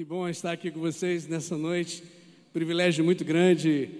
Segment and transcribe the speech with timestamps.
[0.00, 2.02] Que bom estar aqui com vocês nessa noite.
[2.54, 3.90] Privilégio muito grande.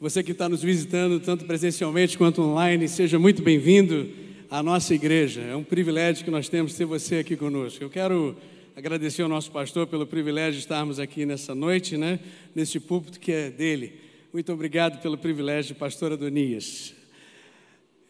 [0.00, 4.08] Você que está nos visitando, tanto presencialmente quanto online, seja muito bem-vindo
[4.48, 5.40] à nossa igreja.
[5.40, 7.82] É um privilégio que nós temos ter você aqui conosco.
[7.82, 8.36] Eu quero
[8.76, 12.20] agradecer ao nosso pastor pelo privilégio de estarmos aqui nessa noite, né?
[12.54, 13.94] Neste púlpito que é dele.
[14.32, 16.94] Muito obrigado pelo privilégio, pastor Adonias.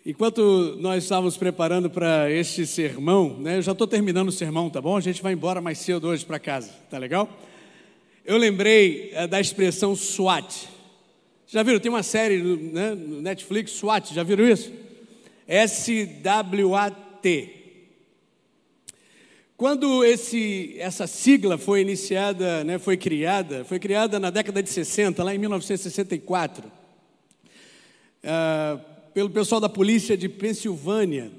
[0.05, 4.81] Enquanto nós estávamos preparando para este sermão, né, eu já estou terminando o sermão, tá
[4.81, 4.97] bom?
[4.97, 7.29] A gente vai embora mais cedo hoje para casa, tá legal?
[8.25, 10.71] Eu lembrei é, da expressão SWAT.
[11.47, 11.79] Já viram?
[11.79, 14.73] Tem uma série né, no Netflix, SWAT, já viram isso?
[15.47, 16.31] S-W-A-T.
[19.55, 25.23] Quando esse, essa sigla foi iniciada, né, foi criada, foi criada na década de 60,
[25.23, 26.65] lá em 1964.
[28.25, 31.31] Uh, pelo pessoal da polícia de Pensilvânia.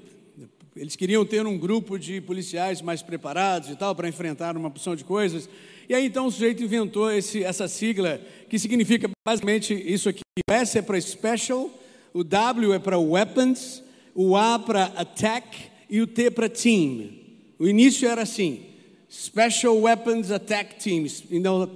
[0.74, 4.96] Eles queriam ter um grupo de policiais mais preparados e tal para enfrentar uma porção
[4.96, 5.48] de coisas.
[5.88, 10.22] E aí então o sujeito inventou esse, essa sigla que significa basicamente isso aqui.
[10.48, 11.70] O S é para special,
[12.14, 13.82] o W é para weapons,
[14.14, 15.58] o A para attack
[15.90, 17.10] e o T para team.
[17.58, 18.62] O início era assim:
[19.10, 21.24] Special Weapons Attack Teams.
[21.30, 21.70] Então,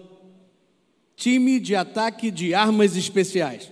[1.17, 3.71] time de ataque de armas especiais.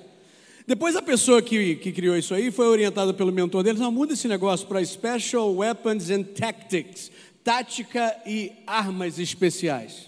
[0.67, 4.15] Depois a pessoa que, que criou isso aí foi orientada pelo mentor deles, não, muda
[4.15, 7.11] esse negócio para Special Weapons and Tactics,
[7.43, 10.07] tática e armas especiais.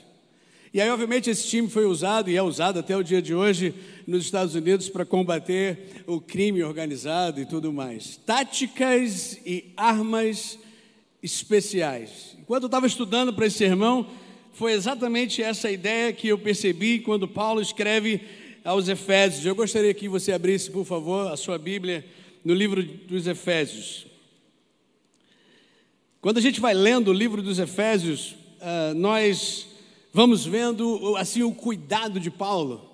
[0.73, 3.75] E aí, obviamente, esse time foi usado e é usado até o dia de hoje
[4.07, 8.17] nos Estados Unidos para combater o crime organizado e tudo mais.
[8.25, 10.59] Táticas e armas
[11.23, 12.35] especiais.
[12.39, 14.07] Enquanto eu estava estudando para esse sermão,
[14.53, 18.23] foi exatamente essa ideia que eu percebi quando Paulo escreve
[18.67, 19.47] aos Efésios.
[19.47, 22.05] Eu gostaria que você abrisse, por favor, a sua Bíblia
[22.45, 24.09] no livro dos Efésios.
[26.21, 29.69] Quando a gente vai lendo o livro dos Efésios, uh, nós
[30.13, 32.91] vamos vendo assim o cuidado de Paulo,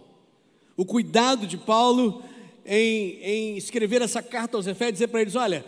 [0.76, 2.22] o cuidado de Paulo
[2.66, 5.64] em, em escrever essa carta aos Efésios, dizer para eles: olha,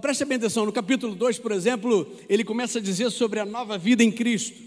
[0.00, 3.76] preste bem atenção, no capítulo 2, por exemplo, ele começa a dizer sobre a nova
[3.76, 4.62] vida em Cristo.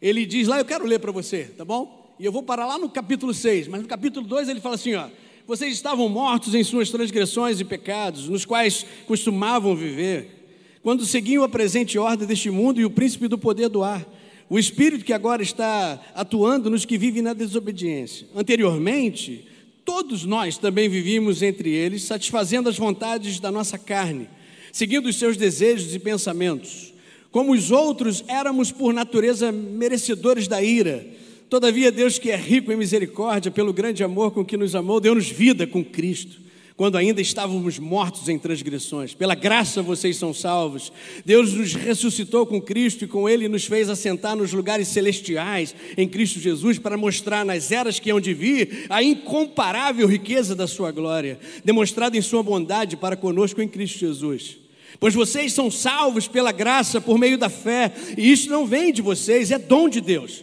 [0.00, 2.03] Ele diz lá, eu quero ler para você, tá bom?
[2.18, 4.94] E eu vou parar lá no capítulo 6, mas no capítulo 2 ele fala assim:
[4.94, 5.08] ó,
[5.46, 11.48] vocês estavam mortos em suas transgressões e pecados, nos quais costumavam viver, quando seguiam a
[11.48, 14.06] presente ordem deste mundo e o príncipe do poder do ar,
[14.48, 18.26] o espírito que agora está atuando nos que vivem na desobediência.
[18.34, 19.46] Anteriormente,
[19.84, 24.28] todos nós também vivíamos entre eles, satisfazendo as vontades da nossa carne,
[24.72, 26.92] seguindo os seus desejos e pensamentos.
[27.30, 31.04] Como os outros, éramos por natureza merecedores da ira.
[31.48, 35.28] Todavia, Deus, que é rico em misericórdia, pelo grande amor com que nos amou, deu-nos
[35.28, 36.40] vida com Cristo,
[36.76, 39.14] quando ainda estávamos mortos em transgressões.
[39.14, 40.90] Pela graça vocês são salvos.
[41.24, 46.08] Deus nos ressuscitou com Cristo e com Ele nos fez assentar nos lugares celestiais em
[46.08, 50.90] Cristo Jesus para mostrar nas eras que hão de vir a incomparável riqueza da Sua
[50.90, 54.56] glória, demonstrada em Sua bondade para conosco em Cristo Jesus.
[54.98, 59.02] Pois vocês são salvos pela graça por meio da fé, e isso não vem de
[59.02, 60.42] vocês, é dom de Deus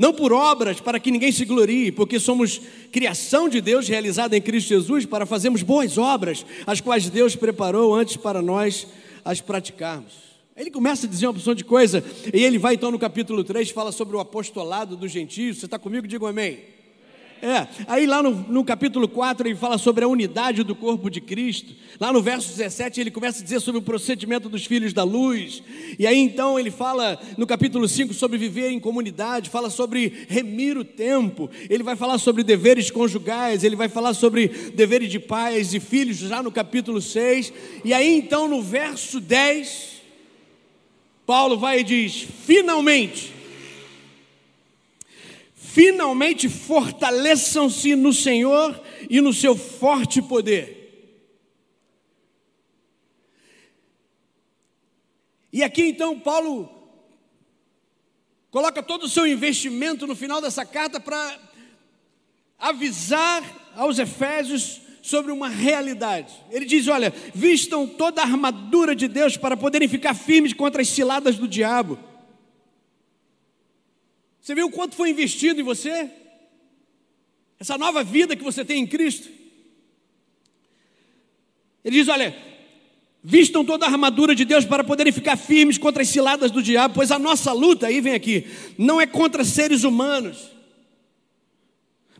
[0.00, 2.58] não por obras para que ninguém se glorie, porque somos
[2.90, 7.94] criação de Deus realizada em Cristo Jesus para fazermos boas obras, as quais Deus preparou
[7.94, 8.86] antes para nós
[9.22, 10.14] as praticarmos.
[10.56, 12.02] Ele começa a dizer uma opção de coisa,
[12.32, 15.58] e ele vai então no capítulo 3, fala sobre o apostolado dos gentios.
[15.58, 16.08] Você está comigo?
[16.08, 16.60] Diga um amém.
[17.42, 21.20] É, aí lá no, no, capítulo 4 ele fala sobre a unidade do corpo de
[21.20, 21.74] Cristo.
[21.98, 25.62] Lá no verso 17 ele começa a dizer sobre o procedimento dos filhos da luz.
[25.98, 30.76] E aí então ele fala no capítulo 5 sobre viver em comunidade, fala sobre remir
[30.76, 31.50] o tempo.
[31.68, 36.18] Ele vai falar sobre deveres conjugais, ele vai falar sobre deveres de pais e filhos
[36.18, 37.52] já no capítulo 6.
[37.84, 40.00] E aí então no verso 10
[41.30, 43.39] Paulo vai e diz: finalmente
[45.72, 50.78] finalmente fortaleçam-se no Senhor e no seu forte poder.
[55.52, 56.68] E aqui então Paulo
[58.50, 61.38] coloca todo o seu investimento no final dessa carta para
[62.58, 63.42] avisar
[63.76, 66.34] aos Efésios sobre uma realidade.
[66.50, 70.88] Ele diz: Olha, vistam toda a armadura de Deus para poderem ficar firmes contra as
[70.88, 72.09] ciladas do diabo.
[74.50, 76.10] Você viu quanto foi investido em você?
[77.60, 79.28] Essa nova vida que você tem em Cristo.
[81.84, 82.36] Ele diz: Olha,
[83.22, 86.94] vistam toda a armadura de Deus para poderem ficar firmes contra as ciladas do diabo,
[86.94, 88.44] pois a nossa luta, aí vem aqui,
[88.76, 90.50] não é contra seres humanos,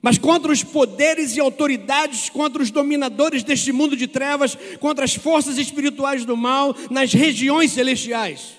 [0.01, 5.17] mas contra os poderes e autoridades, contra os dominadores deste mundo de trevas, contra as
[5.17, 8.53] forças espirituais do mal nas regiões celestiais.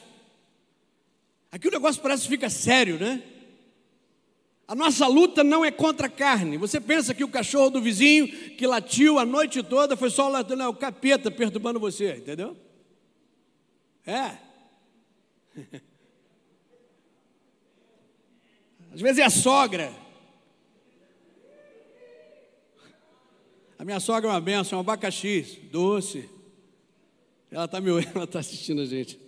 [1.50, 3.24] Aqui o negócio parece que fica sério, né?
[4.72, 6.56] A nossa luta não é contra a carne.
[6.56, 8.26] Você pensa que o cachorro do vizinho
[8.56, 12.56] que latiu a noite toda foi só o, não, o capeta perturbando você, entendeu?
[14.08, 14.38] É.
[18.94, 19.92] Às vezes é a sogra.
[23.78, 26.30] A minha sogra é uma benção, é um abacaxi, doce.
[27.52, 29.20] Ela está me ela está assistindo a gente.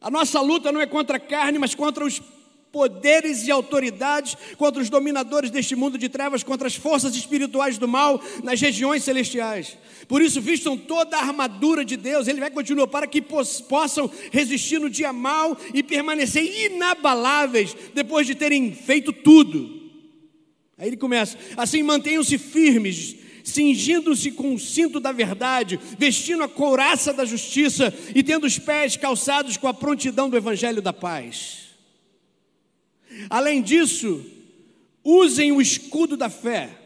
[0.00, 2.22] A nossa luta não é contra a carne, mas contra os
[2.72, 7.88] poderes e autoridades, contra os dominadores deste mundo de trevas, contra as forças espirituais do
[7.88, 9.76] mal nas regiões celestiais.
[10.08, 14.78] Por isso, vistam toda a armadura de Deus, Ele vai continuar para que possam resistir
[14.78, 19.80] no dia mal e permanecer inabaláveis depois de terem feito tudo.
[20.78, 23.16] Aí ele começa: assim mantenham-se firmes,
[23.50, 28.96] cingindo-se com o cinto da verdade, vestindo a couraça da justiça e tendo os pés
[28.96, 31.70] calçados com a prontidão do evangelho da paz.
[33.28, 34.24] Além disso,
[35.04, 36.76] usem o escudo da fé.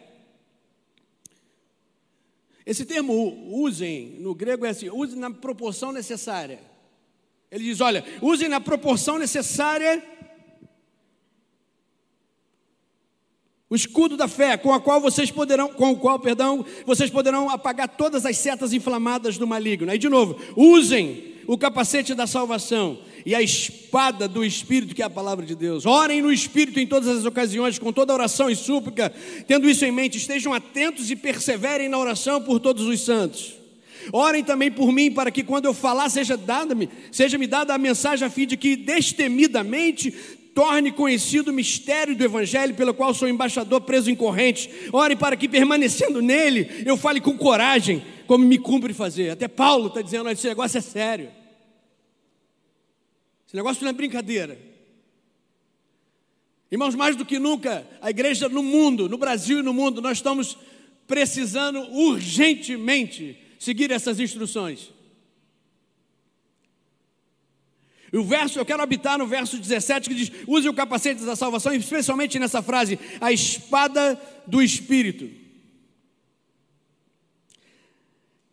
[2.67, 3.12] Esse termo
[3.52, 6.60] usem no grego é assim: usem na proporção necessária.
[7.50, 10.02] Ele diz: olha, usem na proporção necessária
[13.75, 17.50] O escudo da fé, com a qual vocês poderão, com o qual, perdão, vocês poderão
[17.50, 19.91] apagar todas as setas inflamadas do maligno.
[19.91, 25.05] Aí de novo, usem o capacete da salvação e a espada do Espírito, que é
[25.05, 25.87] a palavra de Deus.
[25.87, 29.12] Orem no Espírito em todas as ocasiões, com toda oração e súplica.
[29.49, 33.55] Tendo isso em mente, estejam atentos e perseverem na oração por todos os santos.
[34.12, 37.79] Orem também por mim, para que quando eu falar, seja dada-me, seja me dada a
[37.79, 40.15] mensagem a fim de que destemidamente
[40.55, 44.69] torne conhecido o mistério do Evangelho, pelo qual sou embaixador preso em correntes.
[44.93, 49.31] Ore para que, permanecendo nele, eu fale com coragem, como me cumpre fazer.
[49.31, 51.31] Até Paulo está dizendo: esse negócio é sério.
[53.47, 54.59] Esse negócio não é brincadeira.
[56.71, 60.19] Irmãos, mais do que nunca, a igreja no mundo, no Brasil e no mundo, nós
[60.19, 60.56] estamos
[61.06, 64.91] precisando urgentemente seguir essas instruções.
[68.19, 71.72] O verso, eu quero habitar no verso 17 que diz: use o capacete da salvação,
[71.75, 75.28] especialmente nessa frase, a espada do Espírito.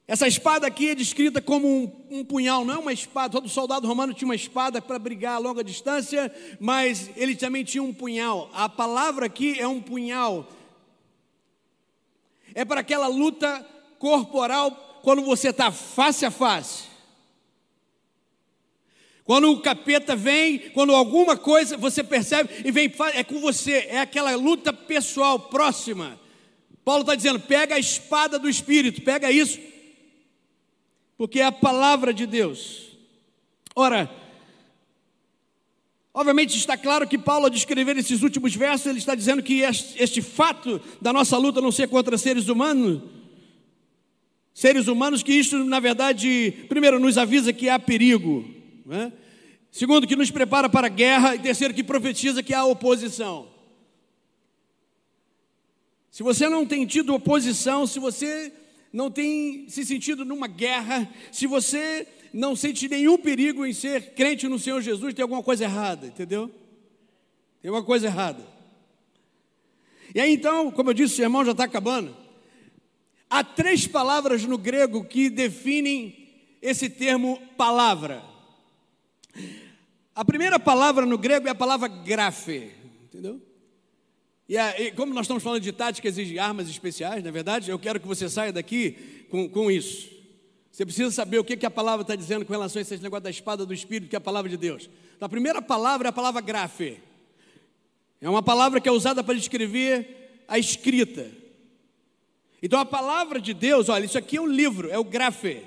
[0.07, 3.31] Essa espada aqui é descrita como um, um, punhal, não é uma espada.
[3.31, 6.29] Todo soldado romano tinha uma espada para brigar a longa distância,
[6.59, 8.49] mas ele também tinha um punhal.
[8.53, 10.51] A palavra aqui é um punhal.
[12.53, 13.65] É para aquela luta
[13.99, 16.90] corporal quando você está face a face.
[19.31, 24.01] Quando o capeta vem, quando alguma coisa você percebe e vem, é com você, é
[24.01, 26.19] aquela luta pessoal próxima.
[26.83, 29.57] Paulo está dizendo: pega a espada do Espírito, pega isso,
[31.17, 32.89] porque é a palavra de Deus.
[33.73, 34.13] Ora,
[36.13, 40.03] obviamente está claro que Paulo, ao descrever esses últimos versos, ele está dizendo que este,
[40.03, 43.01] este fato da nossa luta não ser contra seres humanos,
[44.53, 48.59] seres humanos, que isto, na verdade, primeiro nos avisa que há perigo.
[48.91, 49.13] Né?
[49.71, 51.33] Segundo, que nos prepara para a guerra.
[51.33, 53.49] E terceiro, que profetiza que há oposição.
[56.11, 58.51] Se você não tem tido oposição, se você
[58.91, 64.45] não tem se sentido numa guerra, se você não sente nenhum perigo em ser crente
[64.45, 66.51] no Senhor Jesus, tem alguma coisa errada, entendeu?
[67.62, 68.45] Tem alguma coisa errada.
[70.13, 72.13] E aí então, como eu disse, o sermão já está acabando.
[73.29, 76.27] Há três palavras no grego que definem
[76.62, 78.30] esse termo palavra.
[80.13, 82.71] A primeira palavra no grego é a palavra grafe,
[83.05, 83.41] entendeu?
[84.47, 87.31] E, a, e, como nós estamos falando de táticas e de armas especiais, na é
[87.31, 90.09] verdade, eu quero que você saia daqui com, com isso.
[90.71, 93.23] Você precisa saber o que, que a palavra está dizendo com relação a esse negócio
[93.23, 94.89] da espada do Espírito, que é a palavra de Deus.
[95.19, 97.00] A primeira palavra é a palavra grafe.
[98.19, 101.31] É uma palavra que é usada para descrever a escrita.
[102.61, 105.63] Então, a palavra de Deus, olha, isso aqui é um livro, é o grafe.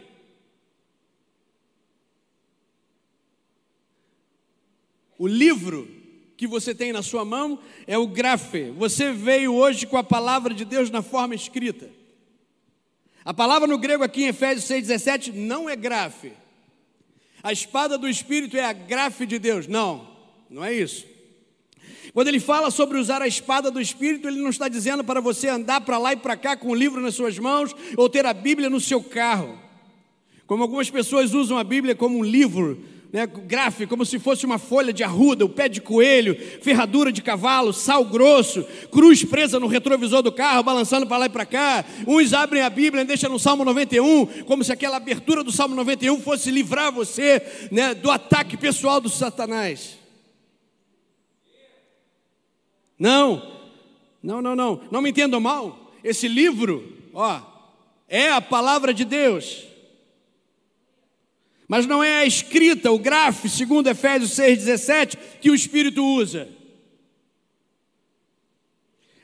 [5.18, 5.88] O livro
[6.36, 8.70] que você tem na sua mão é o grafe.
[8.76, 11.90] Você veio hoje com a palavra de Deus na forma escrita.
[13.24, 16.32] A palavra no grego aqui em Efésios 6,17 não é grafe.
[17.42, 19.66] A espada do Espírito é a grafe de Deus.
[19.66, 20.08] Não,
[20.50, 21.06] não é isso.
[22.12, 25.48] Quando ele fala sobre usar a espada do Espírito, ele não está dizendo para você
[25.48, 28.34] andar para lá e para cá com o livro nas suas mãos ou ter a
[28.34, 29.58] Bíblia no seu carro.
[30.46, 33.28] Como algumas pessoas usam a Bíblia como um livro né,
[33.88, 38.04] como se fosse uma folha de arruda, o pé de coelho, ferradura de cavalo, sal
[38.04, 41.84] grosso, cruz presa no retrovisor do carro, balançando para lá e para cá.
[42.08, 45.76] Uns abrem a Bíblia e deixam no Salmo 91, como se aquela abertura do Salmo
[45.76, 47.40] 91 fosse livrar você
[47.70, 49.96] né, do ataque pessoal do Satanás.
[52.98, 53.60] Não,
[54.20, 55.92] não, não, não, não me entendam mal.
[56.02, 57.40] Esse livro, ó,
[58.08, 59.72] é a palavra de Deus.
[61.74, 66.48] Mas não é a escrita, o grafo, segundo Efésios 6,17, que o Espírito usa.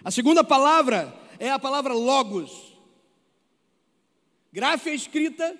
[0.03, 2.51] A segunda palavra é a palavra logos.
[4.53, 5.57] Grafo é escrita,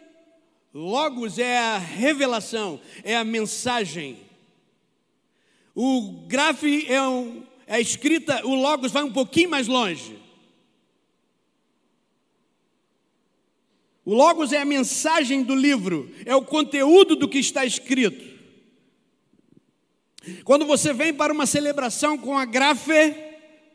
[0.75, 4.19] logos é a revelação, é a mensagem.
[5.73, 10.20] O grafo é, um, é a escrita, o logos vai um pouquinho mais longe.
[14.05, 18.31] O Logos é a mensagem do livro, é o conteúdo do que está escrito.
[20.45, 23.15] Quando você vem para uma celebração com a grafe,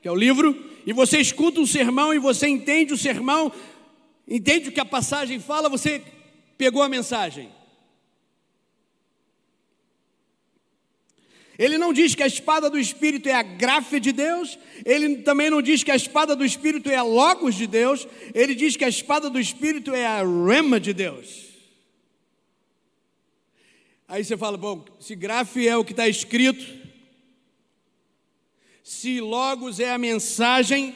[0.02, 3.52] que é o livro, e você escuta um sermão e você entende o sermão,
[4.28, 6.02] entende o que a passagem fala, você
[6.58, 7.50] pegou a mensagem.
[11.58, 15.50] Ele não diz que a espada do Espírito é a grafe de Deus, ele também
[15.50, 18.84] não diz que a espada do Espírito é a logos de Deus, ele diz que
[18.84, 21.46] a espada do Espírito é a rema de Deus.
[24.08, 26.66] Aí você fala, bom, se grafe é o que está escrito,
[28.84, 30.96] se logos é a mensagem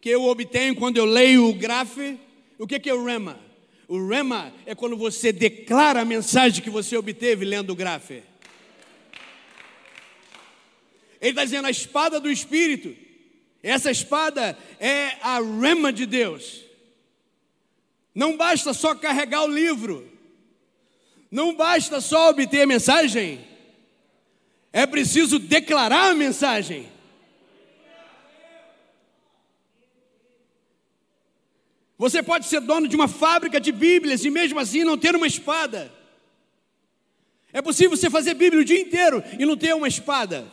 [0.00, 2.18] que eu obtenho quando eu leio o grafe,
[2.58, 3.40] o que é o rema?
[3.86, 8.22] O rema é quando você declara a mensagem que você obteve lendo o grafe.
[11.20, 12.96] Ele está dizendo a espada do Espírito.
[13.62, 16.64] Essa espada é a rema de Deus.
[18.14, 20.10] Não basta só carregar o livro.
[21.30, 23.46] Não basta só obter a mensagem.
[24.72, 26.88] É preciso declarar a mensagem.
[31.96, 35.26] Você pode ser dono de uma fábrica de Bíblias e mesmo assim não ter uma
[35.26, 35.92] espada.
[37.52, 40.46] É possível você fazer Bíblia o dia inteiro e não ter uma espada.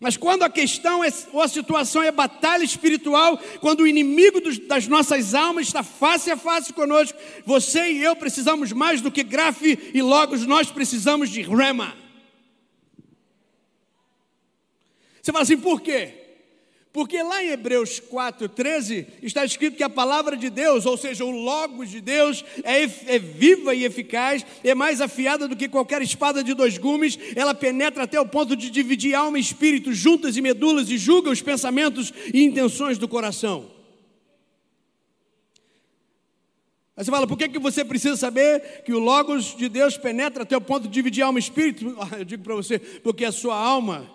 [0.00, 4.58] Mas quando a questão é, ou a situação é batalha espiritual, quando o inimigo dos,
[4.58, 9.24] das nossas almas está face a face conosco, você e eu precisamos mais do que
[9.24, 11.96] grafe e logos, nós precisamos de rema.
[15.20, 16.27] Você fala assim, por quê?
[16.92, 21.30] Porque lá em Hebreus 4,13 está escrito que a palavra de Deus, ou seja, o
[21.30, 26.42] Logos de Deus, é, é, viva e eficaz, é mais afiada do que qualquer espada
[26.42, 30.40] de dois gumes, ela penetra até o ponto de dividir alma e espírito, juntas e
[30.40, 33.78] medulas, e julga os pensamentos e intenções do coração.
[36.96, 40.42] Aí você fala, por que, que você precisa saber que o Logos de Deus penetra
[40.42, 41.96] até o ponto de dividir alma e espírito?
[42.18, 44.10] Eu digo para você, porque a sua alma,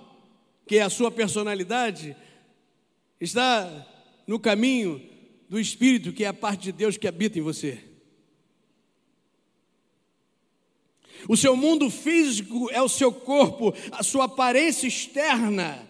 [0.68, 2.14] que é a sua personalidade,
[3.24, 3.88] está
[4.28, 5.02] no caminho
[5.50, 7.80] do Espírito, que é a parte de Deus que habita em você.
[11.28, 15.88] O seu mundo físico é o seu corpo, a sua aparência externa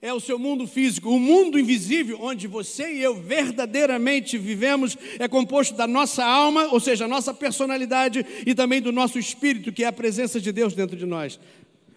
[0.00, 1.10] é o seu mundo físico.
[1.10, 6.78] O mundo invisível, onde você e eu verdadeiramente vivemos, é composto da nossa alma, ou
[6.78, 10.74] seja, a nossa personalidade, e também do nosso espírito, que é a presença de Deus
[10.74, 11.40] dentro de nós.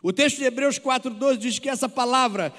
[0.01, 2.51] O texto de Hebreus 4,12 diz que essa palavra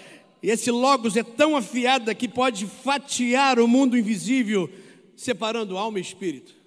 [0.42, 4.68] e esse Logos é tão afiada que pode fatiar o mundo invisível,
[5.16, 6.62] separando alma e espírito.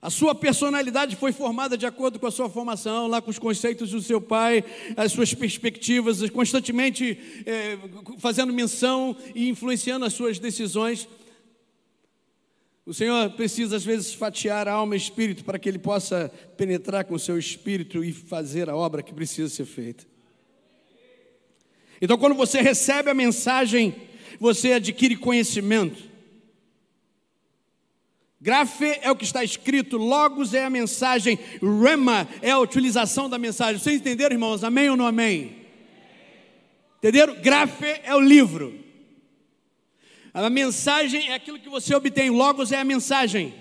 [0.00, 3.90] A sua personalidade foi formada de acordo com a sua formação, lá com os conceitos
[3.90, 4.64] do seu pai,
[4.96, 7.76] as suas perspectivas, constantemente é,
[8.18, 11.08] fazendo menção e influenciando as suas decisões.
[12.88, 17.04] O Senhor precisa, às vezes, fatiar a alma e espírito para que Ele possa penetrar
[17.04, 20.06] com o seu espírito e fazer a obra que precisa ser feita.
[22.00, 23.94] Então, quando você recebe a mensagem,
[24.40, 26.02] você adquire conhecimento.
[28.40, 33.36] Grafe é o que está escrito, logos é a mensagem, rema é a utilização da
[33.36, 33.78] mensagem.
[33.78, 34.64] Vocês entenderam, irmãos?
[34.64, 35.58] Amém ou não amém?
[36.96, 37.34] Entenderam?
[37.34, 38.87] Grafe é o livro.
[40.32, 43.54] A mensagem é aquilo que você obtém, logos é a mensagem.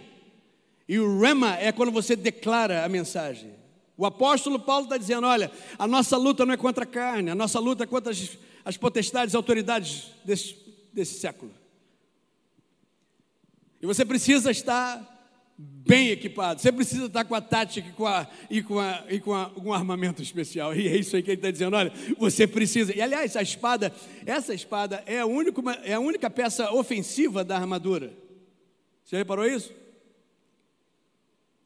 [0.88, 3.54] E o rema é quando você declara a mensagem.
[3.98, 7.36] O apóstolo Paulo está dizendo: olha, a nossa luta não é contra a carne, a
[7.36, 10.56] nossa luta é contra as, as potestades e autoridades desse,
[10.94, 11.52] desse século.
[13.82, 15.17] E você precisa estar
[15.58, 16.62] bem equipado.
[16.62, 19.52] Você precisa estar com a tática e com, a, e com, a, e com, a,
[19.58, 20.76] um armamento especial.
[20.76, 21.76] E é isso aí que ele está dizendo.
[21.76, 22.96] Olha, você precisa.
[22.96, 23.92] E aliás, a espada,
[24.26, 28.14] essa espada é a única, é a única peça ofensiva da armadura.
[29.04, 29.72] Você reparou isso?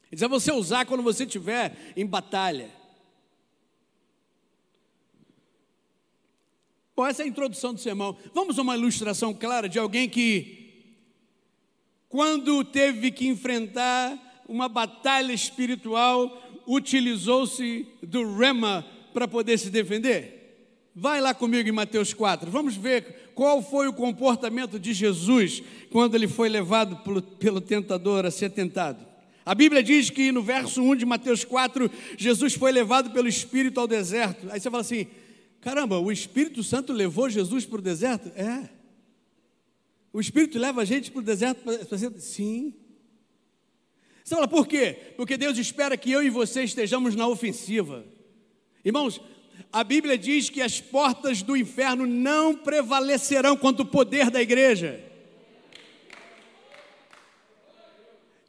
[0.06, 2.70] Ele diz, é você usar quando você estiver em batalha.
[6.94, 8.16] Bom, essa é a introdução do sermão.
[8.32, 10.61] Vamos a uma ilustração clara de alguém que
[12.12, 20.90] quando teve que enfrentar uma batalha espiritual, utilizou-se do rema para poder se defender?
[20.94, 26.14] Vai lá comigo em Mateus 4, vamos ver qual foi o comportamento de Jesus quando
[26.14, 29.06] ele foi levado pelo, pelo tentador a ser tentado.
[29.42, 33.80] A Bíblia diz que no verso 1 de Mateus 4, Jesus foi levado pelo Espírito
[33.80, 34.48] ao deserto.
[34.50, 35.06] Aí você fala assim:
[35.62, 38.30] caramba, o Espírito Santo levou Jesus para o deserto?
[38.36, 38.81] É.
[40.12, 42.12] O Espírito leva a gente para o deserto para ser.
[42.20, 42.74] Sim.
[44.22, 45.14] Você fala, por quê?
[45.16, 48.04] Porque Deus espera que eu e você estejamos na ofensiva.
[48.84, 49.20] Irmãos,
[49.72, 55.11] a Bíblia diz que as portas do inferno não prevalecerão contra o poder da igreja.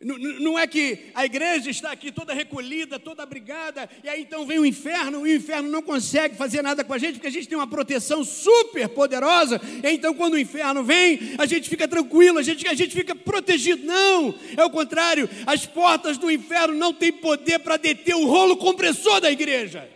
[0.04, 4.60] Não é que a igreja está aqui toda recolhida, toda abrigada, e aí então vem
[4.60, 7.48] o inferno, e o inferno não consegue fazer nada com a gente, porque a gente
[7.48, 12.40] tem uma proteção super poderosa, e então quando o inferno vem, a gente fica tranquilo,
[12.40, 13.86] a gente, a gente fica protegido.
[13.86, 18.58] Não, é o contrário, as portas do inferno não têm poder para deter o rolo
[18.58, 19.90] compressor da igreja.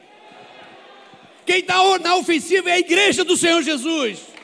[1.46, 4.37] Quem está na ofensiva é a igreja do Senhor Jesus.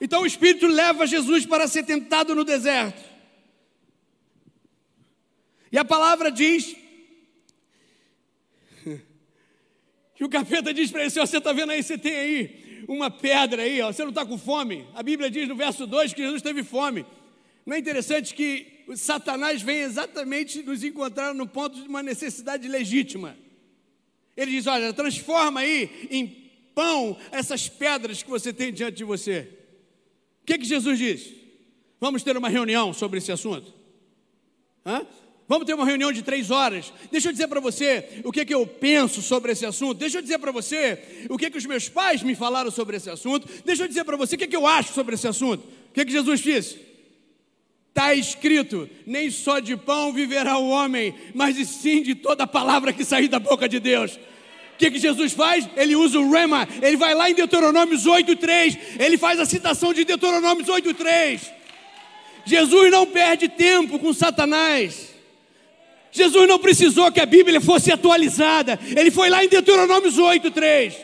[0.00, 3.02] Então o Espírito leva Jesus para ser tentado no deserto.
[5.70, 6.74] E a palavra diz
[10.14, 13.62] que o capeta diz para ele: Você está vendo aí, você tem aí uma pedra
[13.62, 14.86] aí, ó, você não está com fome?
[14.94, 17.04] A Bíblia diz no verso 2 que Jesus teve fome.
[17.66, 23.36] Não é interessante que Satanás vem exatamente nos encontrar no ponto de uma necessidade legítima.
[24.36, 29.57] Ele diz: Olha, transforma aí em pão essas pedras que você tem diante de você.
[30.48, 31.34] Que, que Jesus diz?
[32.00, 33.70] Vamos ter uma reunião sobre esse assunto?
[34.84, 35.06] Hã?
[35.46, 36.90] Vamos ter uma reunião de três horas.
[37.12, 39.98] Deixa eu dizer para você o que, que eu penso sobre esse assunto.
[39.98, 43.10] Deixa eu dizer para você o que, que os meus pais me falaram sobre esse
[43.10, 43.46] assunto.
[43.62, 45.64] Deixa eu dizer para você o que, que eu acho sobre esse assunto.
[45.90, 46.80] O que, que Jesus disse?
[47.90, 52.90] Está escrito: nem só de pão viverá o homem, mas sim de toda a palavra
[52.90, 54.18] que sair da boca de Deus.
[54.78, 55.68] O que, que Jesus faz?
[55.76, 60.04] Ele usa o rema, ele vai lá em Deuteronômios 8,3, ele faz a citação de
[60.04, 61.40] Deuteronômios 8,3.
[62.44, 65.08] Jesus não perde tempo com Satanás.
[66.12, 70.94] Jesus não precisou que a Bíblia fosse atualizada, ele foi lá em Deuteronômios 8,3.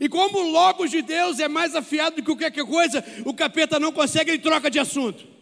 [0.00, 3.78] E como o Logos de Deus é mais afiado do que qualquer coisa, o capeta
[3.78, 5.33] não consegue, ele troca de assunto.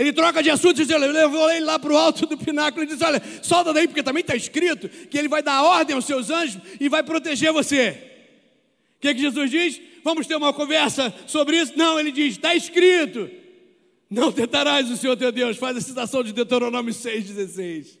[0.00, 2.84] Ele troca de assunto e diz: Ele levou ele lá para o alto do pináculo
[2.84, 6.06] e diz: Olha, solta daí, porque também está escrito que ele vai dar ordem aos
[6.06, 8.02] seus anjos e vai proteger você.
[8.96, 9.78] O que, que Jesus diz?
[10.02, 11.74] Vamos ter uma conversa sobre isso?
[11.76, 13.30] Não, ele diz: Está escrito.
[14.08, 15.58] Não tentarás o Senhor teu Deus.
[15.58, 17.99] Faz a citação de Deuteronômio 6,16.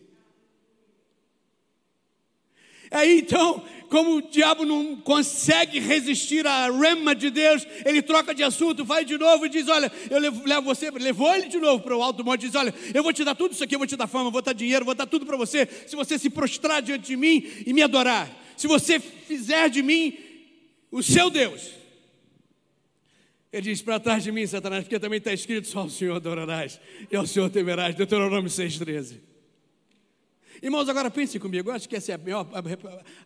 [2.90, 8.42] Aí então, como o diabo não consegue resistir à rema de Deus, ele troca de
[8.42, 11.82] assunto, vai de novo e diz: Olha, eu levo, levo você, levou ele de novo
[11.82, 13.78] para o alto monte e diz: Olha, eu vou te dar tudo isso aqui, eu
[13.78, 16.30] vou te dar fama, vou dar dinheiro, vou dar tudo para você, se você se
[16.30, 20.16] prostrar diante de mim e me adorar, se você fizer de mim
[20.90, 21.70] o seu Deus.
[23.52, 26.80] Ele diz: Para trás de mim, Satanás, porque também está escrito: Só o Senhor adorarás
[27.10, 27.94] e ao Senhor temerás.
[27.94, 29.29] Deuteronômio 6,13.
[30.62, 32.46] Irmãos, agora pensem comigo, eu acho que essa é a, maior,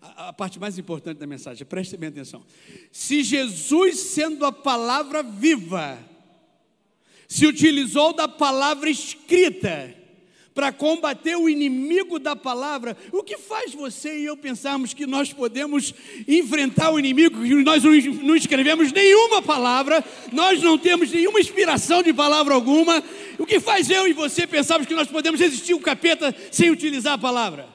[0.00, 2.44] a, a parte mais importante da mensagem, prestem bem atenção.
[2.92, 5.98] Se Jesus, sendo a palavra viva,
[7.28, 9.94] se utilizou da palavra escrita,
[10.54, 15.32] para combater o inimigo da palavra, o que faz você e eu pensarmos que nós
[15.32, 15.92] podemos
[16.28, 22.54] enfrentar o inimigo, nós não escrevemos nenhuma palavra, nós não temos nenhuma inspiração de palavra
[22.54, 23.02] alguma,
[23.36, 27.14] o que faz eu e você pensarmos que nós podemos resistir o capeta sem utilizar
[27.14, 27.68] a palavra?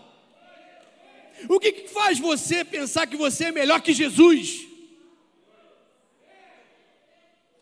[1.49, 4.67] O que faz você pensar que você é melhor que Jesus?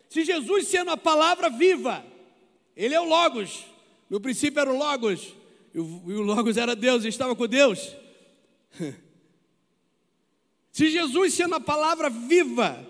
[0.10, 2.06] Se Jesus sendo a palavra viva,
[2.76, 3.66] Ele é o Logos,
[4.10, 5.36] no princípio era o Logos,
[5.74, 7.96] e o Logos era Deus, e estava com Deus.
[10.72, 12.86] Se Jesus, sendo a palavra viva,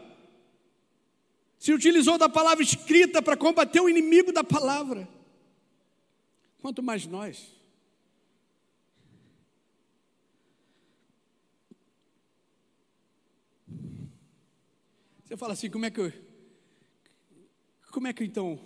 [1.57, 5.07] se utilizou da palavra escrita para combater o inimigo da palavra,
[6.61, 7.55] quanto mais nós.
[15.25, 16.13] Você fala assim, como é que eu,
[17.91, 18.59] como é que então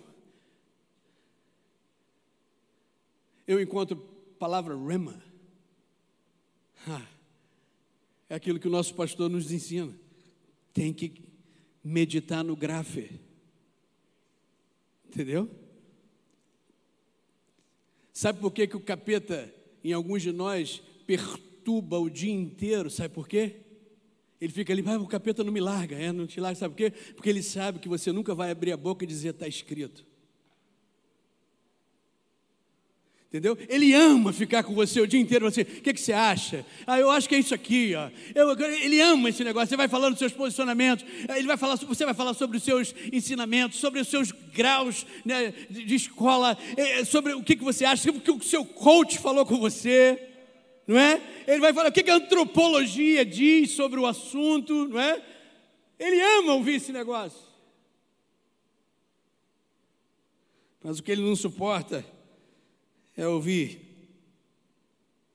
[3.52, 3.96] eu encontro
[4.38, 5.22] palavra rema.
[8.28, 9.92] É aquilo que o nosso pastor nos ensina.
[10.72, 11.12] Tem que
[11.84, 13.20] meditar no grafe.
[15.06, 15.50] Entendeu?
[18.12, 19.52] Sabe por que, que o capeta,
[19.84, 22.90] em alguns de nós, perturba o dia inteiro?
[22.90, 23.56] Sabe por quê?
[24.40, 26.78] Ele fica ali, ah, o capeta não me larga, é, não te larga, sabe por
[26.78, 26.90] quê?
[27.14, 30.04] Porque ele sabe que você nunca vai abrir a boca e dizer, está escrito.
[33.32, 33.56] Entendeu?
[33.66, 35.50] Ele ama ficar com você o dia inteiro.
[35.50, 36.66] Você, o que, que você acha?
[36.86, 37.94] Ah, eu acho que é isso aqui.
[37.94, 38.10] Ó.
[38.34, 39.70] Eu, ele ama esse negócio.
[39.70, 41.02] Você vai falando dos seus posicionamentos.
[41.34, 45.50] Ele vai falar, você vai falar sobre os seus ensinamentos, sobre os seus graus né,
[45.70, 49.46] de escola, é, sobre o que, que você acha, o que o seu coach falou
[49.46, 50.28] com você.
[50.86, 51.18] Não é?
[51.46, 54.88] Ele vai falar o que, que a antropologia diz sobre o assunto.
[54.88, 55.22] Não é?
[55.98, 57.40] Ele ama ouvir esse negócio.
[60.84, 62.04] Mas o que ele não suporta
[63.16, 63.92] é ouvir.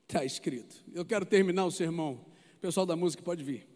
[0.07, 0.75] Está escrito.
[0.93, 2.25] Eu quero terminar o sermão.
[2.55, 3.67] O pessoal da música pode vir.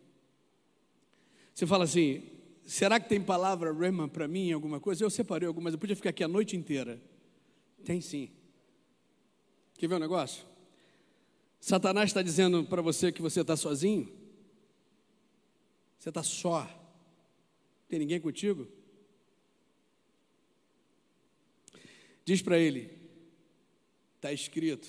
[1.53, 2.23] Você fala assim:
[2.63, 5.03] será que tem palavra rema para mim alguma coisa?
[5.03, 7.01] Eu separei algumas, eu podia ficar aqui a noite inteira.
[7.83, 8.31] Tem sim.
[9.77, 10.45] Quer ver um negócio?
[11.59, 14.11] Satanás está dizendo para você que você está sozinho.
[15.99, 16.67] Você está só.
[17.87, 18.67] Tem ninguém contigo?
[22.23, 23.00] Diz para ele:
[24.21, 24.87] Está escrito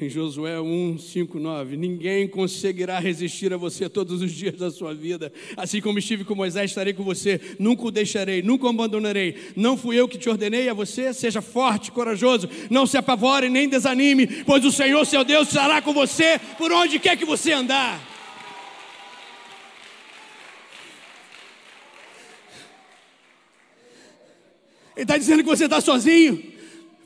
[0.00, 4.92] em Josué 1, 5, 9: Ninguém conseguirá resistir a você todos os dias da sua
[4.92, 5.32] vida.
[5.56, 7.40] Assim como estive com Moisés, estarei com você.
[7.56, 9.36] Nunca o deixarei, nunca o abandonarei.
[9.54, 11.14] Não fui eu que te ordenei a você?
[11.14, 12.50] Seja forte, corajoso.
[12.68, 16.98] Não se apavore nem desanime, pois o Senhor, seu Deus, estará com você por onde
[16.98, 18.04] quer que você andar.
[24.96, 26.58] Ele está dizendo que você está sozinho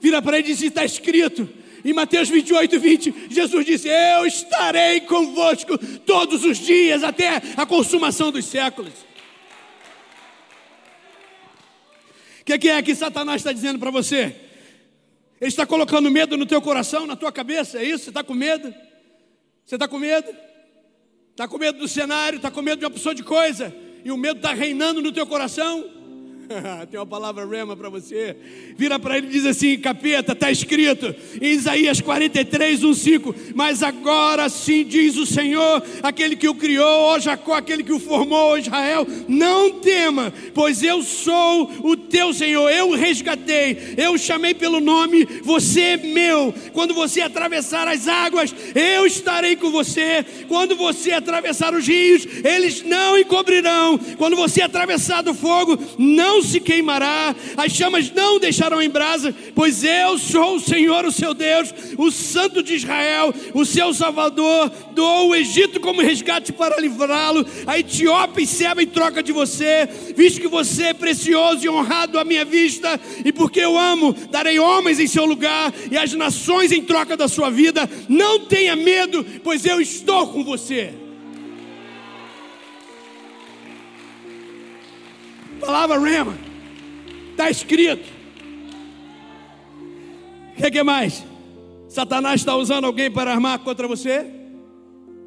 [0.04, 1.48] vira para ele e diz: Está escrito.
[1.82, 8.30] Em Mateus 28, 20, Jesus disse: Eu estarei convosco todos os dias até a consumação
[8.30, 8.92] dos séculos.
[12.40, 14.36] O que, que, é que Satanás está dizendo para você?
[15.40, 18.04] Ele está colocando medo no teu coração, na tua cabeça, é isso?
[18.04, 18.74] Você está com medo?
[19.64, 20.28] Você está com medo?
[21.30, 24.16] Está com medo do cenário, está com medo de uma pessoa de coisa, e o
[24.16, 25.93] medo está reinando no teu coração?
[26.90, 28.36] Tem uma palavra rema para você.
[28.76, 33.34] Vira para ele e diz assim: capeta, está escrito em Isaías 43, 1, 5.
[33.54, 37.98] Mas agora sim diz o Senhor, aquele que o criou, ó Jacó, aquele que o
[37.98, 44.12] formou, ó Israel: não tema, pois eu sou o teu Senhor, eu o resgatei, eu
[44.12, 46.54] o chamei pelo nome, você é meu.
[46.72, 50.24] Quando você atravessar as águas, eu estarei com você.
[50.48, 53.98] Quando você atravessar os rios, eles não encobrirão.
[54.16, 59.32] Quando você atravessar do fogo, não não se queimará, as chamas não deixarão em brasa,
[59.54, 64.70] pois eu sou o Senhor, o seu Deus, o Santo de Israel, o seu Salvador.
[64.92, 69.88] Dou o Egito como resgate para livrá-lo, a Etiópia e Seba em troca de você,
[70.16, 74.58] visto que você é precioso e honrado à minha vista, e porque eu amo, darei
[74.58, 77.88] homens em seu lugar e as nações em troca da sua vida.
[78.08, 81.03] Não tenha medo, pois eu estou com você.
[85.64, 86.36] Palavra rema.
[87.30, 88.06] Está escrito.
[90.52, 91.24] O que, que mais?
[91.88, 94.26] Satanás está usando alguém para armar contra você?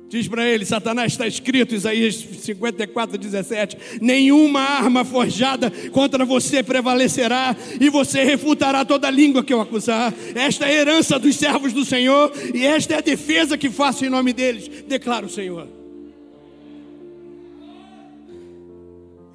[0.10, 7.56] Diz para ele: Satanás está escrito, Isaías 54, 17: Nenhuma arma forjada contra você prevalecerá,
[7.80, 10.13] e você refutará toda língua que eu acusar.
[10.34, 14.06] Esta é a herança dos servos do Senhor, e esta é a defesa que faço
[14.06, 15.76] em nome deles, declara o Senhor.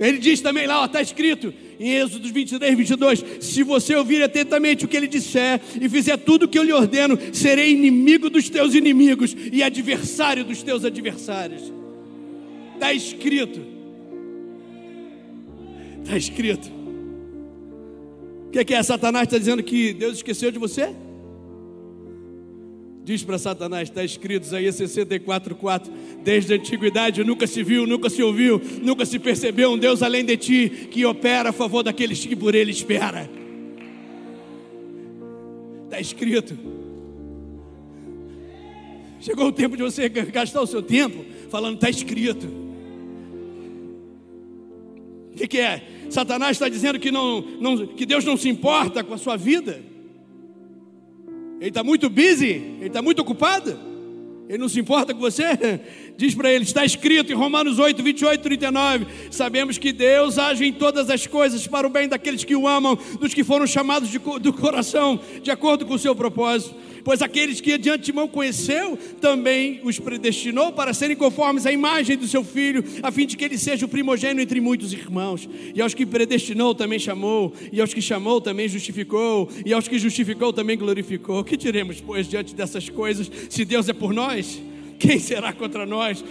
[0.03, 4.89] Ele diz também lá, está escrito em Êxodo 23, 22: Se você ouvir atentamente o
[4.89, 8.75] que ele disser e fizer tudo o que eu lhe ordeno, serei inimigo dos teus
[8.75, 11.73] inimigos e adversário dos teus adversários.
[12.75, 13.61] Está escrito.
[16.03, 16.69] Está escrito.
[18.49, 18.83] O que é, que é?
[18.83, 20.93] Satanás está dizendo que Deus esqueceu de você?
[23.05, 28.09] Diz para Satanás, está escrito Isaías 64, 4: Desde a antiguidade nunca se viu, nunca
[28.09, 32.25] se ouviu, nunca se percebeu um Deus além de ti que opera a favor daqueles
[32.25, 33.29] que por ele espera.
[35.85, 36.57] Está escrito.
[39.21, 42.47] Chegou o tempo de você gastar o seu tempo falando, está escrito.
[45.33, 45.83] O que, que, é?
[46.09, 49.92] Satanás está dizendo que, não, não, que Deus não se importa com a sua vida.
[51.63, 53.79] Ele está muito busy, ele está muito ocupado.
[54.49, 55.45] Ele não se importa com você?
[56.19, 59.07] Diz para ele: está escrito em Romanos 8, 28, 39.
[59.31, 62.99] Sabemos que Deus age em todas as coisas para o bem daqueles que o amam,
[63.21, 67.61] dos que foram chamados de, do coração, de acordo com o seu propósito pois aqueles
[67.61, 72.85] que de antemão conheceu, também os predestinou para serem conformes à imagem do seu filho,
[73.03, 75.49] a fim de que ele seja o primogênito entre muitos irmãos.
[75.75, 79.99] E aos que predestinou também chamou, e aos que chamou também justificou, e aos que
[79.99, 81.43] justificou também glorificou.
[81.45, 84.61] Que diremos, pois, diante dessas coisas, se Deus é por nós?
[85.03, 86.25] quem será contra nós?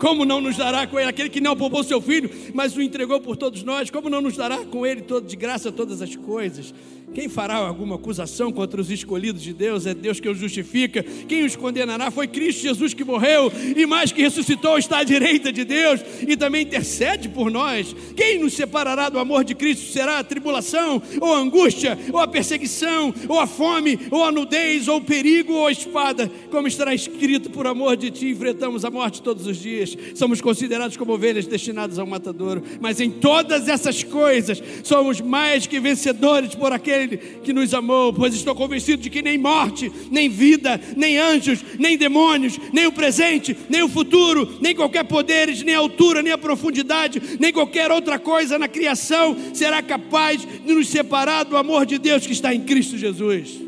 [0.00, 3.20] Como não nos dará com ele aquele que não poupou seu filho, mas o entregou
[3.20, 3.88] por todos nós?
[3.88, 6.74] Como não nos dará com ele todo de graça todas as coisas?
[7.14, 9.86] Quem fará alguma acusação contra os escolhidos de Deus?
[9.86, 11.02] É Deus que os justifica.
[11.02, 12.10] Quem os condenará?
[12.10, 16.36] Foi Cristo Jesus que morreu e mais que ressuscitou, está à direita de Deus e
[16.36, 17.94] também intercede por nós.
[18.16, 19.92] Quem nos separará do amor de Cristo?
[19.92, 24.88] Será a tribulação, ou a angústia, ou a perseguição, ou a fome, ou a nudez,
[24.88, 26.30] ou o perigo, ou a espada?
[26.50, 29.96] Como estará escrito, por amor de ti enfrentamos a morte todos os dias.
[30.14, 32.62] Somos considerados como ovelhas destinadas ao matadouro.
[32.80, 38.12] Mas em todas essas coisas somos mais que vencedores por aquele aquele que nos amou,
[38.12, 42.92] pois estou convencido de que nem morte, nem vida, nem anjos, nem demônios, nem o
[42.92, 47.90] presente, nem o futuro, nem qualquer poderes, nem a altura, nem a profundidade, nem qualquer
[47.90, 52.54] outra coisa na criação será capaz de nos separar do amor de Deus que está
[52.54, 53.60] em Cristo Jesus.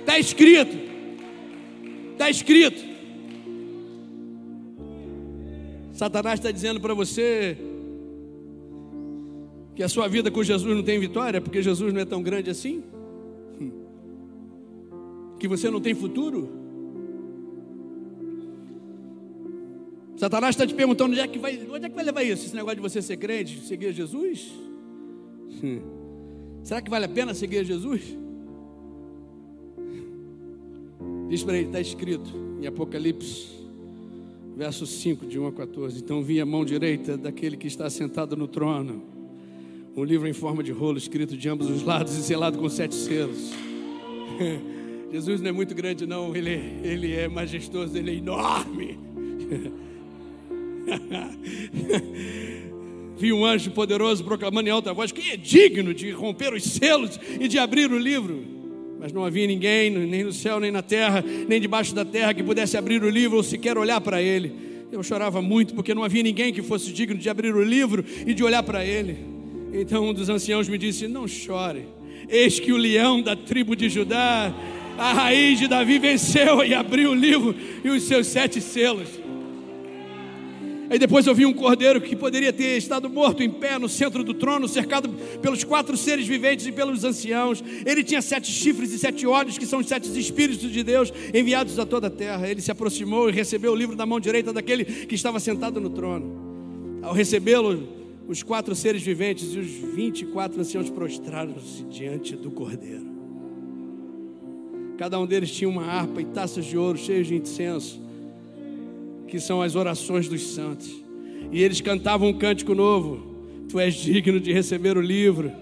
[0.00, 0.76] Está escrito,
[2.12, 2.84] está escrito.
[5.92, 7.56] Satanás está dizendo para você
[9.76, 12.48] que a sua vida com Jesus não tem vitória, porque Jesus não é tão grande
[12.48, 12.82] assim?
[15.38, 16.48] Que você não tem futuro?
[20.16, 22.46] Satanás está te perguntando onde é, que vai, onde é que vai levar isso?
[22.46, 24.50] Esse negócio de você ser crente, seguir Jesus?
[26.64, 28.16] Será que vale a pena seguir Jesus?
[31.28, 32.30] Diz para ele, está escrito
[32.62, 33.48] em Apocalipse,
[34.56, 35.98] verso 5, de 1 a 14.
[35.98, 39.15] Então vi a mão direita daquele que está sentado no trono
[39.96, 42.94] um livro em forma de rolo, escrito de ambos os lados e selado com sete
[42.94, 43.50] selos.
[45.10, 46.50] Jesus não é muito grande, não, ele,
[46.84, 48.98] ele é majestoso, ele é enorme.
[53.16, 57.18] Vi um anjo poderoso proclamando em alta voz: Quem é digno de romper os selos
[57.40, 58.44] e de abrir o livro?
[59.00, 62.42] Mas não havia ninguém, nem no céu, nem na terra, nem debaixo da terra, que
[62.42, 64.52] pudesse abrir o livro ou sequer olhar para ele.
[64.92, 68.34] Eu chorava muito porque não havia ninguém que fosse digno de abrir o livro e
[68.34, 69.35] de olhar para ele.
[69.78, 71.86] Então um dos anciãos me disse: Não chore,
[72.28, 74.52] eis que o leão da tribo de Judá,
[74.96, 79.08] a raiz de Davi, venceu e abriu o livro e os seus sete selos.
[80.88, 84.22] Aí depois eu vi um cordeiro que poderia ter estado morto em pé no centro
[84.22, 85.10] do trono, cercado
[85.42, 87.62] pelos quatro seres viventes e pelos anciãos.
[87.84, 91.78] Ele tinha sete chifres e sete olhos, que são os sete espíritos de Deus enviados
[91.78, 92.48] a toda a terra.
[92.48, 95.90] Ele se aproximou e recebeu o livro da mão direita daquele que estava sentado no
[95.90, 97.00] trono.
[97.02, 97.95] Ao recebê-lo,
[98.28, 103.06] os quatro seres viventes e os vinte e quatro anciãos prostraram-se diante do cordeiro.
[104.98, 108.00] Cada um deles tinha uma harpa e taças de ouro cheias de incenso,
[109.28, 110.90] que são as orações dos santos.
[111.52, 113.36] E eles cantavam um cântico novo:
[113.68, 115.52] Tu és digno de receber o livro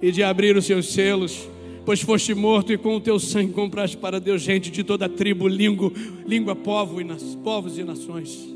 [0.00, 1.48] e de abrir os seus selos,
[1.84, 5.48] pois foste morto e com o teu sangue compraste para Deus gente de toda tribo,
[5.48, 5.90] língua,
[6.26, 8.51] língua povo e nas, povos e nações.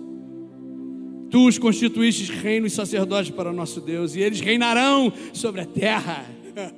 [1.31, 6.25] Tu os constituíste reino e sacerdote para nosso Deus, e eles reinarão sobre a terra.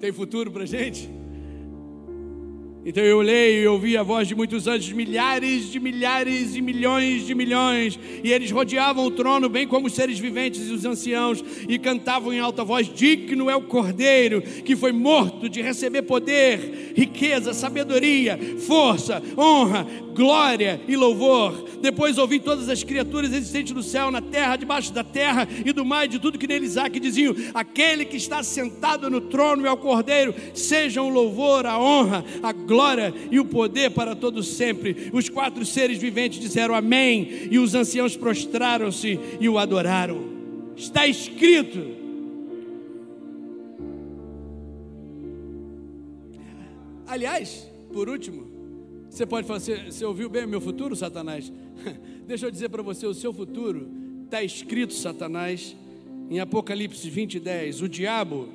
[0.00, 1.18] Tem futuro para gente?
[2.88, 7.26] Então eu olhei e ouvi a voz de muitos anjos, milhares de milhares e milhões
[7.26, 11.44] de milhões, e eles rodeavam o trono, bem como os seres viventes e os anciãos,
[11.68, 16.94] e cantavam em alta voz: Digno é o cordeiro que foi morto de receber poder,
[16.96, 19.86] riqueza, sabedoria, força, honra,
[20.18, 21.78] glória e louvor.
[21.80, 25.84] Depois ouvi todas as criaturas existentes no céu, na terra, debaixo da terra e do
[25.84, 29.64] mar, e de tudo que neles há, que diziam: Aquele que está sentado no trono
[29.64, 34.48] e ao cordeiro, sejam o louvor, a honra, a glória e o poder para todos
[34.48, 35.08] sempre.
[35.12, 40.36] Os quatro seres viventes disseram Amém, e os anciãos prostraram-se e o adoraram.
[40.76, 41.96] Está escrito.
[47.06, 48.57] Aliás, por último,
[49.10, 51.50] você pode falar, você, você ouviu bem o meu futuro, Satanás?
[52.26, 53.88] Deixa eu dizer para você, o seu futuro
[54.24, 55.74] está escrito, Satanás,
[56.30, 57.82] em Apocalipse 20, 10.
[57.82, 58.48] O diabo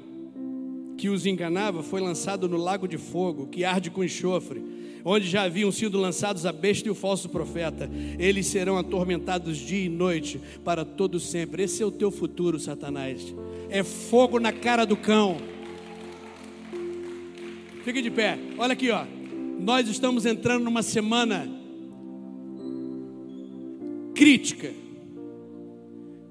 [0.97, 4.63] que os enganava foi lançado no lago de fogo, que arde com enxofre,
[5.03, 7.89] onde já haviam sido lançados a besta e o falso profeta.
[8.19, 11.63] Eles serão atormentados dia e noite para todo sempre.
[11.63, 13.33] Esse é o teu futuro, Satanás.
[13.69, 15.37] É fogo na cara do cão.
[17.83, 18.37] Fique de pé.
[18.57, 19.22] Olha aqui, ó
[19.59, 21.49] nós estamos entrando numa semana
[24.13, 24.71] crítica.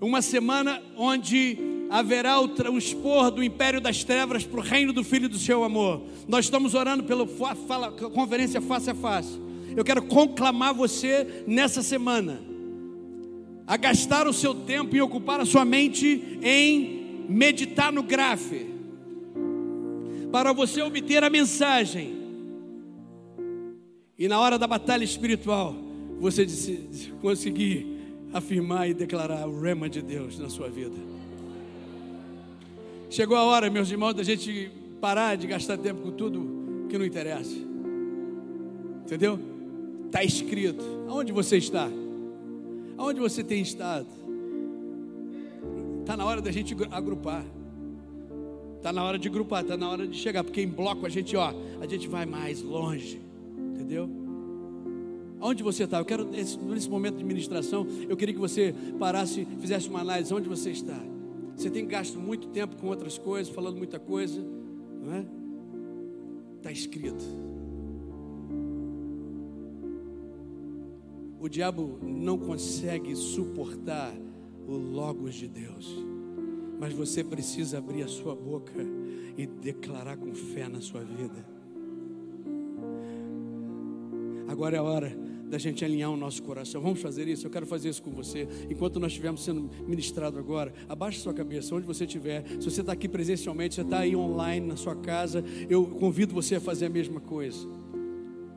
[0.01, 1.59] Uma semana onde
[1.91, 6.03] haverá o transpor do império das trevas para o reino do Filho do seu amor.
[6.27, 7.27] Nós estamos orando pela
[7.69, 9.39] fala, conferência face a face.
[9.77, 12.41] Eu quero conclamar você nessa semana
[13.67, 18.67] a gastar o seu tempo e ocupar a sua mente em meditar no grafe,
[20.31, 22.22] para você obter a mensagem
[24.19, 25.75] E na hora da batalha espiritual,
[26.21, 26.47] você
[27.21, 27.87] conseguir
[28.33, 30.97] afirmar e declarar o rema de Deus na sua vida.
[33.11, 34.71] Chegou a hora, meus irmãos, da gente
[35.01, 37.57] parar de gastar tempo com tudo que não interessa.
[39.05, 39.39] Entendeu?
[40.07, 40.85] Está escrito.
[41.09, 41.89] Aonde você está?
[42.97, 44.07] Aonde você tem estado?
[46.01, 47.45] Está na hora da gente agrupar.
[48.77, 51.37] Está na hora de grupar, está na hora de chegar, porque em bloco a gente,
[51.37, 53.21] ó, a gente vai mais longe,
[53.93, 54.09] entendeu?
[55.41, 55.99] Onde você está?
[55.99, 60.33] Eu quero, nesse momento de ministração, eu queria que você parasse, fizesse uma análise.
[60.33, 60.99] Onde você está?
[61.57, 64.41] Você tem gasto muito tempo com outras coisas, falando muita coisa,
[65.03, 65.27] não é?
[66.59, 67.25] Está escrito.
[71.41, 74.15] O diabo não consegue suportar
[74.67, 76.13] o Logos de Deus
[76.83, 78.73] mas você precisa abrir a sua boca
[79.39, 81.47] e declarar com fé na sua vida.
[84.53, 85.17] Agora é a hora
[85.49, 86.81] da gente alinhar o nosso coração.
[86.81, 87.47] Vamos fazer isso?
[87.47, 88.47] Eu quero fazer isso com você.
[88.71, 92.45] Enquanto nós estivermos sendo ministrado agora, abaixe sua cabeça, onde você estiver.
[92.61, 96.57] Se você está aqui presencialmente, você está aí online na sua casa, eu convido você
[96.57, 97.67] a fazer a mesma coisa.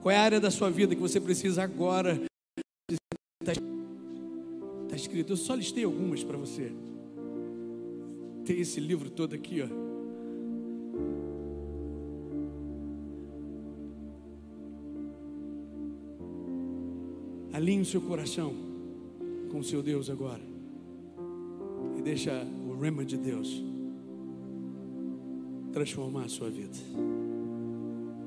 [0.01, 2.21] Qual é a área da sua vida que você precisa agora?
[3.41, 3.53] Está
[4.95, 6.71] escrito, eu só listei algumas para você
[8.45, 9.84] tem esse livro todo aqui, ó.
[17.65, 18.54] Alinhe o seu coração
[19.51, 20.43] com o seu Deus agora.
[21.97, 22.32] E deixa
[22.69, 23.63] o rema de Deus
[25.73, 26.78] transformar a sua vida.